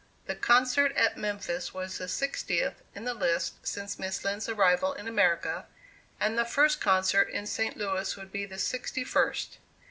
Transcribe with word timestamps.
The 0.25 0.33
concert 0.33 0.93
at 0.93 1.15
Memphis 1.15 1.75
was 1.75 1.99
the 1.99 2.07
sixtieth 2.07 2.81
in 2.95 3.05
the 3.05 3.13
list 3.13 3.53
since 3.67 3.99
Miss 3.99 4.25
Lind's 4.25 4.49
arrival 4.49 4.93
in 4.93 5.07
America, 5.07 5.67
and 6.19 6.39
the 6.39 6.43
first 6.43 6.81
concert 6.81 7.29
in 7.29 7.45
St. 7.45 7.77
Louis 7.77 8.17
would 8.17 8.31
be 8.31 8.47
the 8.47 8.57
sixty 8.57 9.03
first. 9.03 9.59